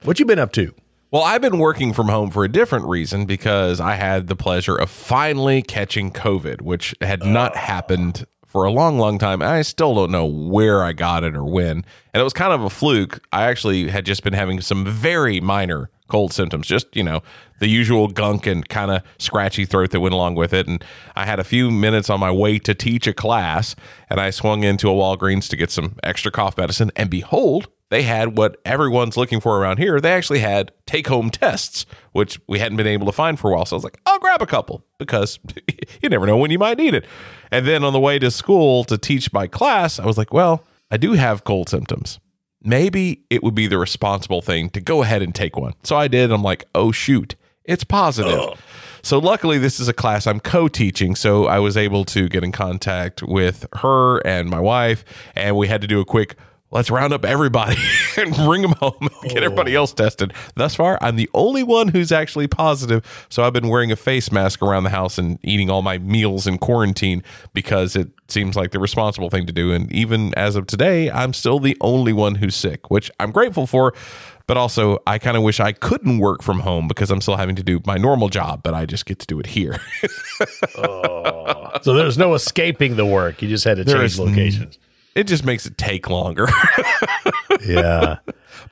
What 0.05 0.19
you 0.19 0.25
been 0.25 0.39
up 0.39 0.53
to? 0.53 0.75
Well, 1.11 1.23
I've 1.23 1.41
been 1.41 1.59
working 1.59 1.95
from 1.95 2.09
home 2.09 2.31
for 2.31 2.45
a 2.45 2.53
different 2.53 2.85
reason 2.85 3.25
because 3.25 3.81
I 3.81 3.95
had 3.95 4.27
the 4.27 4.37
pleasure 4.37 4.77
of 4.77 4.91
finally 4.91 5.63
catching 5.63 6.13
COVID, 6.13 6.61
which 6.61 6.95
had 7.01 7.25
not 7.25 7.53
oh. 7.55 7.59
happened 7.59 8.27
for 8.47 8.65
a 8.65 8.71
long, 8.71 8.99
long 8.99 9.19
time. 9.19 9.41
I 9.43 9.63
still 9.63 9.95
don't 9.95 10.11
know 10.11 10.27
where 10.27 10.83
I 10.83 10.93
got 10.93 11.25
it 11.25 11.35
or 11.35 11.45
when. 11.45 11.85
And 12.13 12.21
it 12.21 12.23
was 12.23 12.33
kind 12.33 12.53
of 12.53 12.63
a 12.63 12.71
fluke. 12.71 13.23
I 13.33 13.45
actually 13.45 13.89
had 13.89 14.05
just 14.05 14.23
been 14.23 14.35
having 14.35 14.61
some 14.61 14.85
very 14.85 15.41
minor 15.41 15.91
cold 16.09 16.33
symptoms, 16.33 16.67
just, 16.67 16.95
you 16.95 17.03
know, 17.03 17.23
the 17.61 17.69
usual 17.69 18.09
gunk 18.09 18.47
and 18.47 18.69
kind 18.69 18.91
of 18.91 19.03
scratchy 19.19 19.65
throat 19.65 19.91
that 19.91 20.01
went 20.01 20.15
along 20.15 20.35
with 20.35 20.53
it. 20.53 20.67
And 20.67 20.85
I 21.15 21.27
had 21.27 21.39
a 21.39 21.45
few 21.45 21.71
minutes 21.71 22.11
on 22.11 22.21
my 22.21 22.31
way 22.31 22.59
to 22.61 22.75
teach 22.75 23.07
a 23.07 23.13
class, 23.13 23.77
and 24.11 24.21
I 24.21 24.31
swung 24.31 24.65
into 24.65 24.89
a 24.89 24.93
Walgreens 24.93 25.49
to 25.51 25.57
get 25.57 25.71
some 25.71 25.97
extra 26.03 26.31
cough 26.31 26.57
medicine. 26.57 26.91
And 26.97 27.11
behold, 27.11 27.69
they 27.91 28.03
had 28.03 28.37
what 28.37 28.61
everyone's 28.65 29.17
looking 29.17 29.41
for 29.41 29.59
around 29.59 29.79
here. 29.79 30.01
They 30.01 30.13
actually 30.13 30.41
had 30.41 30.73
take 30.87 31.07
home 31.07 31.31
tests, 31.31 31.87
which 32.13 32.39
we 32.47 32.59
hadn't 32.59 32.77
been 32.77 32.87
able 32.87 33.07
to 33.07 33.13
find 33.13 33.39
for 33.39 33.51
a 33.51 33.55
while. 33.55 33.65
So 33.65 33.77
I 33.77 33.79
was 33.79 33.85
like, 33.85 33.99
I'll 34.05 34.19
grab 34.19 34.43
a 34.43 34.47
couple 34.47 34.85
because 34.99 35.39
you 36.03 36.09
never 36.09 36.27
know 36.27 36.37
when 36.37 36.51
you 36.51 36.59
might 36.59 36.79
need 36.79 36.95
it. 36.95 37.07
And 37.51 37.67
then 37.67 37.85
on 37.85 37.93
the 37.93 38.01
way 38.01 38.19
to 38.19 38.31
school 38.31 38.85
to 38.85 38.99
teach 38.99 39.33
my 39.33 39.47
class, 39.47 39.99
I 39.99 40.07
was 40.07 40.19
like, 40.19 40.33
well, 40.33 40.65
I 40.91 40.97
do 40.97 41.13
have 41.13 41.45
cold 41.45 41.69
symptoms 41.69 42.19
maybe 42.63 43.23
it 43.31 43.43
would 43.43 43.55
be 43.55 43.67
the 43.67 43.79
responsible 43.79 44.43
thing 44.43 44.71
to 44.71 44.81
go 44.81 45.03
ahead 45.03 45.23
and 45.23 45.35
take 45.35 45.57
one. 45.57 45.75
So 45.83 45.97
I 45.97 46.09
did. 46.09 46.33
I'm 46.33 46.43
like, 46.43 46.67
oh, 46.75 46.93
shoot, 46.93 47.35
it's 47.65 47.85
positive. 47.85 48.39
Ugh. 48.39 48.59
So 49.03 49.19
luckily, 49.19 49.59
this 49.59 49.79
is 49.79 49.89
a 49.89 49.93
class 49.93 50.27
I'm 50.27 50.41
co-teaching, 50.41 51.15
so 51.15 51.47
I 51.47 51.61
was 51.61 51.77
able 51.77 52.05
to 52.07 52.29
get 52.29 52.43
in 52.43 52.53
contact 52.53 53.23
with 53.23 53.65
her 53.75 54.19
and 54.27 54.51
my 54.51 54.61
wife, 54.61 55.05
and 55.35 55.57
we 55.57 55.69
had 55.69 55.81
to 55.83 55.87
do 55.87 56.01
a 56.01 56.05
quick 56.05 56.37
let's 56.71 56.91
round 56.91 57.13
up 57.13 57.25
everybody 57.25 57.77
and 58.17 58.35
bring 58.35 58.63
them 58.63 58.73
home 58.73 58.97
and 59.01 59.31
get 59.31 59.43
everybody 59.43 59.77
oh. 59.77 59.81
else 59.81 59.93
tested. 59.93 60.33
Thus 60.55 60.75
far, 60.75 60.99
I'm 61.01 61.17
the 61.17 61.31
only 61.35 61.63
one 61.63 61.89
who's 61.89 62.13
actually 62.13 62.47
positive. 62.47 63.05
So 63.29 63.43
I've 63.43 63.53
been 63.53 63.69
wearing 63.69 63.91
a 63.91 63.97
face 63.97 64.31
mask 64.31 64.63
around 64.63 64.85
the 64.85 64.91
house 64.91 65.19
and 65.19 65.39
eating 65.43 65.71
all 65.71 65.83
my 65.83 65.99
meals 65.99 66.47
in 66.47 66.59
quarantine 66.59 67.23
because 67.55 67.97
it 67.97 68.09
seems 68.29 68.57
like 68.57 68.73
the 68.73 68.79
responsible 68.79 69.31
thing 69.31 69.47
to 69.47 69.53
do. 69.53 69.73
And 69.73 69.91
even 69.93 70.35
as 70.37 70.57
of 70.57 70.67
today, 70.67 71.11
I'm 71.11 71.33
still 71.33 71.59
the 71.59 71.77
only 71.81 72.13
one 72.13 72.37
who's 72.37 72.55
sick, 72.55 72.91
which 72.91 73.11
I'm 73.19 73.31
grateful 73.31 73.67
for. 73.67 73.95
But 74.47 74.57
also, 74.57 74.99
I 75.07 75.19
kind 75.19 75.37
of 75.37 75.43
wish 75.43 75.61
I 75.61 75.73
couldn't 75.73 76.21
work 76.21 76.43
from 76.43 76.61
home 76.61 76.89
because 76.89 77.11
I'm 77.11 77.21
still 77.21 77.37
having 77.37 77.55
to 77.57 77.63
do 77.63 77.83
my 77.85 77.99
normal 77.99 78.31
job, 78.31 78.63
but 78.63 78.73
I 78.73 78.87
just 78.87 79.05
get 79.05 79.19
to 79.19 79.27
do 79.27 79.39
it 79.39 79.45
here. 79.45 79.79
oh. 80.79 81.79
So 81.83 81.93
there's 81.93 82.17
no 82.17 82.33
escaping 82.33 82.97
the 82.97 83.05
work. 83.05 83.43
You 83.43 83.49
just 83.49 83.65
had 83.65 83.77
to 83.77 83.85
change 83.85 84.19
locations 84.19 84.79
it 85.19 85.27
just 85.27 85.45
makes 85.45 85.67
it 85.67 85.77
take 85.77 86.09
longer. 86.09 86.47
yeah. 87.67 88.19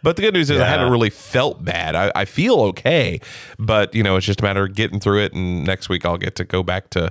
But 0.04 0.14
the 0.14 0.22
good 0.22 0.34
news 0.34 0.48
is 0.48 0.58
yeah. 0.58 0.64
I 0.64 0.68
haven't 0.68 0.92
really 0.92 1.10
felt 1.10 1.64
bad. 1.64 1.96
I, 1.96 2.12
I, 2.14 2.24
feel 2.24 2.60
okay, 2.60 3.18
but 3.58 3.92
you 3.96 4.04
know, 4.04 4.14
it's 4.14 4.26
just 4.26 4.40
a 4.40 4.44
matter 4.44 4.64
of 4.64 4.74
getting 4.76 5.00
through 5.00 5.24
it. 5.24 5.32
And 5.32 5.64
next 5.64 5.88
week 5.88 6.06
I'll 6.06 6.18
get 6.18 6.36
to 6.36 6.44
go 6.44 6.62
back 6.62 6.90
to 6.90 7.10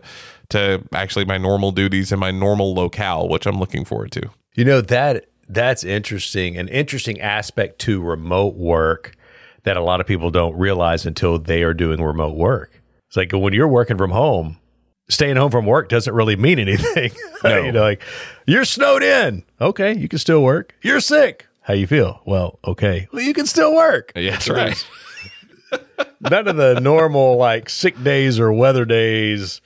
to 0.49 0.81
actually 0.93 1.25
my 1.25 1.37
normal 1.37 1.73
duties 1.73 2.13
and 2.13 2.19
my 2.21 2.31
normal 2.31 2.73
locale, 2.73 3.27
which 3.27 3.45
I'm 3.45 3.59
looking 3.59 3.83
forward 3.83 4.13
to. 4.13 4.29
You 4.53 4.63
know 4.63 4.79
that 4.79 5.25
that's 5.49 5.83
interesting. 5.83 6.55
An 6.55 6.69
interesting 6.69 7.19
aspect 7.19 7.79
to 7.79 8.01
remote 8.01 8.55
work 8.55 9.17
that 9.63 9.75
a 9.75 9.81
lot 9.81 9.99
of 9.99 10.07
people 10.07 10.31
don't 10.31 10.55
realize 10.55 11.05
until 11.05 11.39
they 11.39 11.61
are 11.63 11.73
doing 11.73 12.01
remote 12.01 12.37
work. 12.37 12.81
It's 13.07 13.17
like 13.17 13.33
when 13.33 13.51
you're 13.51 13.67
working 13.67 13.97
from 13.97 14.11
home, 14.11 14.59
staying 15.09 15.35
home 15.38 15.51
from 15.51 15.65
work 15.65 15.89
doesn't 15.89 16.13
really 16.13 16.35
mean 16.35 16.59
anything. 16.59 17.12
No. 17.43 17.63
you 17.63 17.71
know, 17.71 17.81
like 17.81 18.01
you're 18.47 18.65
snowed 18.65 19.03
in. 19.03 19.43
Okay, 19.62 19.93
you 19.95 20.07
can 20.07 20.17
still 20.17 20.41
work. 20.41 20.74
You're 20.81 21.00
sick. 21.00 21.45
How 21.62 21.75
you 21.75 21.85
feel? 21.85 22.21
Well, 22.25 22.57
okay. 22.65 23.07
Well, 23.12 23.21
you 23.21 23.35
can 23.35 23.45
still 23.45 23.75
work. 23.75 24.12
Yeah, 24.15 24.31
that's 24.31 24.50
right. 24.50 24.88
None 26.21 26.47
of 26.47 26.55
the 26.55 26.79
normal 26.79 27.38
like 27.38 27.69
sick 27.69 28.01
days 28.03 28.39
or 28.39 28.51
weather 28.51 28.83
days 28.83 29.62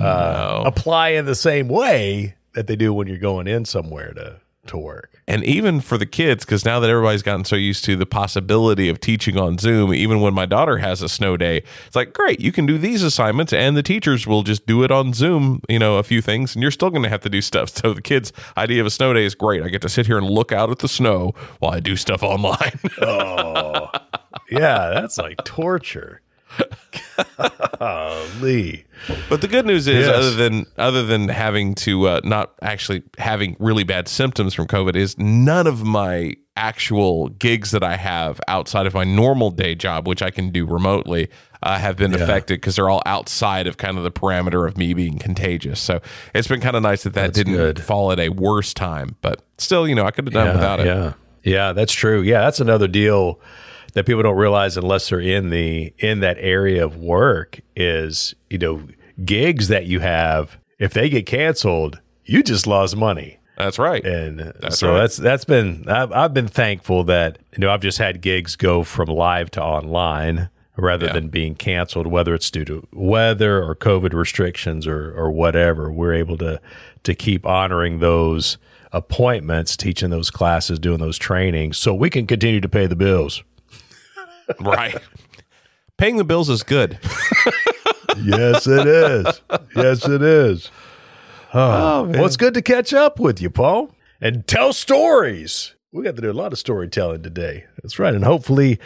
uh, 0.00 0.62
apply 0.66 1.10
in 1.10 1.26
the 1.26 1.36
same 1.36 1.68
way 1.68 2.34
that 2.54 2.66
they 2.66 2.74
do 2.74 2.92
when 2.92 3.06
you're 3.06 3.18
going 3.18 3.46
in 3.46 3.64
somewhere 3.66 4.12
to 4.14 4.40
to 4.66 4.78
work. 4.78 5.22
And 5.26 5.44
even 5.44 5.80
for 5.80 5.98
the 5.98 6.06
kids, 6.06 6.44
because 6.44 6.64
now 6.64 6.80
that 6.80 6.90
everybody's 6.90 7.22
gotten 7.22 7.44
so 7.44 7.56
used 7.56 7.84
to 7.84 7.96
the 7.96 8.06
possibility 8.06 8.88
of 8.88 9.00
teaching 9.00 9.38
on 9.38 9.58
Zoom, 9.58 9.92
even 9.94 10.20
when 10.20 10.34
my 10.34 10.46
daughter 10.46 10.78
has 10.78 11.02
a 11.02 11.08
snow 11.08 11.36
day, 11.36 11.62
it's 11.86 11.96
like, 11.96 12.12
great, 12.12 12.40
you 12.40 12.52
can 12.52 12.66
do 12.66 12.78
these 12.78 13.02
assignments 13.02 13.52
and 13.52 13.76
the 13.76 13.82
teachers 13.82 14.26
will 14.26 14.42
just 14.42 14.66
do 14.66 14.82
it 14.82 14.90
on 14.90 15.12
Zoom, 15.12 15.60
you 15.68 15.78
know, 15.78 15.98
a 15.98 16.02
few 16.02 16.20
things, 16.20 16.54
and 16.54 16.62
you're 16.62 16.70
still 16.70 16.90
going 16.90 17.02
to 17.02 17.08
have 17.08 17.20
to 17.22 17.30
do 17.30 17.40
stuff. 17.40 17.70
So 17.82 17.94
the 17.94 18.02
kids' 18.02 18.32
idea 18.56 18.80
of 18.80 18.86
a 18.86 18.90
snow 18.90 19.12
day 19.12 19.24
is 19.24 19.34
great. 19.34 19.60
I 19.62 19.68
get 19.68 19.82
to 19.82 19.88
sit 19.88 20.06
here 20.06 20.16
and 20.16 20.28
look 20.30 20.52
out 20.52 20.70
at 20.70 20.78
the 20.78 20.88
snow 20.88 21.32
while 21.58 21.72
I 21.72 21.80
do 21.80 21.96
stuff 21.96 22.22
online. 22.22 22.78
oh, 23.00 23.90
yeah, 24.50 24.90
that's 24.90 25.18
like 25.18 25.42
torture. 25.44 26.20
Lee. 28.40 28.84
But 29.28 29.40
the 29.40 29.48
good 29.48 29.66
news 29.66 29.88
is, 29.88 30.06
yes. 30.06 30.14
other 30.14 30.30
than 30.30 30.66
other 30.78 31.04
than 31.04 31.28
having 31.28 31.74
to 31.76 32.08
uh, 32.08 32.20
not 32.24 32.52
actually 32.62 33.02
having 33.18 33.56
really 33.58 33.84
bad 33.84 34.08
symptoms 34.08 34.54
from 34.54 34.66
COVID, 34.66 34.94
is 34.94 35.18
none 35.18 35.66
of 35.66 35.82
my 35.82 36.36
actual 36.56 37.28
gigs 37.30 37.70
that 37.70 37.82
I 37.82 37.96
have 37.96 38.40
outside 38.46 38.86
of 38.86 38.94
my 38.94 39.04
normal 39.04 39.50
day 39.50 39.74
job, 39.74 40.06
which 40.06 40.22
I 40.22 40.30
can 40.30 40.50
do 40.50 40.66
remotely, 40.66 41.30
uh, 41.62 41.78
have 41.78 41.96
been 41.96 42.12
yeah. 42.12 42.18
affected 42.18 42.60
because 42.60 42.76
they're 42.76 42.90
all 42.90 43.02
outside 43.06 43.66
of 43.66 43.76
kind 43.76 43.96
of 43.98 44.04
the 44.04 44.12
parameter 44.12 44.68
of 44.68 44.76
me 44.76 44.94
being 44.94 45.18
contagious. 45.18 45.80
So 45.80 46.00
it's 46.34 46.48
been 46.48 46.60
kind 46.60 46.76
of 46.76 46.82
nice 46.82 47.02
that 47.02 47.14
that 47.14 47.22
that's 47.22 47.36
didn't 47.36 47.54
good. 47.54 47.82
fall 47.82 48.12
at 48.12 48.20
a 48.20 48.28
worse 48.28 48.74
time. 48.74 49.16
But 49.20 49.42
still, 49.58 49.88
you 49.88 49.94
know, 49.94 50.04
I 50.04 50.10
could 50.10 50.26
have 50.26 50.34
done 50.34 50.48
yeah, 50.48 50.52
without 50.52 50.80
it. 50.80 50.86
Yeah, 50.86 51.12
yeah, 51.42 51.72
that's 51.72 51.92
true. 51.92 52.22
Yeah, 52.22 52.40
that's 52.40 52.60
another 52.60 52.86
deal 52.86 53.40
that 53.92 54.06
people 54.06 54.22
don't 54.22 54.36
realize 54.36 54.76
unless 54.76 55.08
they're 55.08 55.20
in 55.20 55.50
the 55.50 55.92
in 55.98 56.20
that 56.20 56.36
area 56.38 56.84
of 56.84 56.96
work 56.96 57.60
is 57.76 58.34
you 58.50 58.58
know 58.58 58.82
gigs 59.24 59.68
that 59.68 59.86
you 59.86 60.00
have 60.00 60.56
if 60.78 60.92
they 60.94 61.08
get 61.08 61.26
canceled 61.26 62.00
you 62.24 62.42
just 62.42 62.66
lost 62.66 62.96
money 62.96 63.38
that's 63.58 63.78
right 63.78 64.04
and 64.04 64.40
that's 64.60 64.78
so 64.78 64.92
right. 64.92 65.00
that's 65.00 65.16
that's 65.18 65.44
been 65.44 65.84
I've, 65.88 66.10
I've 66.12 66.34
been 66.34 66.48
thankful 66.48 67.04
that 67.04 67.38
you 67.52 67.58
know 67.58 67.70
i've 67.70 67.82
just 67.82 67.98
had 67.98 68.20
gigs 68.20 68.56
go 68.56 68.82
from 68.82 69.08
live 69.08 69.50
to 69.52 69.62
online 69.62 70.48
rather 70.76 71.06
Yeah. 71.06 71.12
than 71.12 71.28
being 71.28 71.54
canceled, 71.54 72.06
whether 72.06 72.34
it's 72.34 72.50
due 72.50 72.64
to 72.64 72.88
weather 72.94 73.62
or 73.62 73.76
COVID 73.76 74.14
restrictions 74.14 74.86
or 74.86 75.12
or 75.14 75.30
whatever. 75.30 75.92
We're 75.92 76.14
able 76.14 76.38
to 76.38 76.62
to 77.02 77.14
keep 77.14 77.44
honoring 77.44 77.98
those 77.98 78.56
appointments, 78.90 79.76
teaching 79.76 80.08
those 80.10 80.30
classes, 80.30 80.78
doing 80.78 80.98
those 80.98 81.18
trainings, 81.18 81.76
so 81.76 81.92
we 81.92 82.08
can 82.08 82.26
continue 82.26 82.60
to 82.60 82.68
pay 82.70 82.86
the 82.86 82.96
bills. 82.96 83.42
Right. 84.60 84.96
Paying 85.96 86.16
the 86.16 86.24
bills 86.24 86.50
is 86.50 86.62
good. 86.62 86.98
yes, 88.24 88.66
it 88.66 88.86
is. 88.86 89.40
Yes, 89.76 90.06
it 90.08 90.22
is. 90.22 90.70
Oh, 91.54 92.04
well, 92.04 92.24
it's 92.24 92.36
good 92.36 92.54
to 92.54 92.62
catch 92.62 92.92
up 92.94 93.20
with 93.20 93.40
you, 93.40 93.50
Paul, 93.50 93.90
and 94.20 94.46
tell 94.46 94.72
stories. 94.72 95.74
We 95.92 96.02
got 96.02 96.16
to 96.16 96.22
do 96.22 96.30
a 96.30 96.32
lot 96.32 96.52
of 96.52 96.58
storytelling 96.58 97.22
today. 97.22 97.66
That's 97.82 97.98
right. 97.98 98.14
And 98.14 98.24
hopefully, 98.24 98.78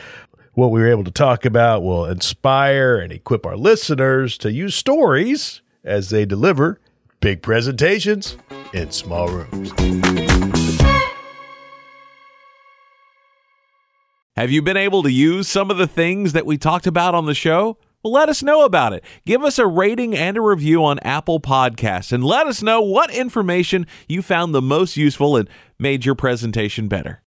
what 0.55 0.71
we 0.71 0.81
were 0.81 0.91
able 0.91 1.05
to 1.05 1.11
talk 1.11 1.45
about 1.45 1.83
will 1.83 2.07
inspire 2.07 2.97
and 2.97 3.13
equip 3.13 3.47
our 3.47 3.57
listeners 3.57 4.37
to 4.39 4.51
use 4.51 4.75
stories 4.75 5.63
as 5.85 6.11
they 6.11 6.25
deliver 6.27 6.81
big 7.21 7.43
presentations 7.43 8.37
in 8.73 8.91
small 8.91 9.29
rooms. 9.29 9.73
Have 14.37 14.50
you 14.50 14.61
been 14.61 14.76
able 14.76 15.02
to 15.02 15.11
use 15.11 15.49
some 15.49 15.71
of 15.71 15.78
the 15.78 15.87
things 15.87 16.35
that 16.35 16.45
we 16.45 16.59
talked 16.59 16.87
about 16.87 17.14
on 17.14 17.25
the 17.25 17.35
show? 17.35 17.78
Well, 18.05 18.12
let 18.12 18.28
us 18.28 18.43
know 18.43 18.66
about 18.66 18.93
it. 18.93 19.02
Give 19.25 19.43
us 19.43 19.59
a 19.59 19.66
rating 19.66 20.14
and 20.14 20.37
a 20.37 20.43
review 20.43 20.85
on 20.85 20.99
Apple 20.99 21.40
Podcasts 21.40 22.12
and 22.12 22.23
let 22.23 22.47
us 22.47 22.62
know 22.62 22.83
what 22.83 23.11
information 23.11 23.87
you 24.07 24.21
found 24.21 24.55
the 24.55 24.61
most 24.61 24.95
useful 24.95 25.38
and 25.38 25.49
made 25.78 26.05
your 26.05 26.14
presentation 26.14 26.87
better. 26.87 27.23